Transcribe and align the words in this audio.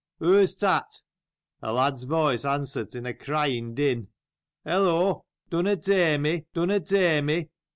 "Who 0.17 0.35
is 0.39 0.55
that?" 0.55 0.95
A 1.61 1.71
lad's 1.71 2.05
voice 2.05 2.43
answered, 2.43 2.95
in 2.95 3.05
a 3.05 3.13
crying 3.13 3.75
din," 3.75 4.07
Eh, 4.65 4.75
Law! 4.75 5.25
dunna 5.51 5.75
tak'— 5.75 6.45
dunna 6.55 6.79
tak' 6.79 7.23
me." 7.23 7.49